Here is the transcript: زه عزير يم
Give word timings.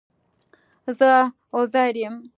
زه 0.97 1.09
عزير 1.55 1.95
يم 2.05 2.15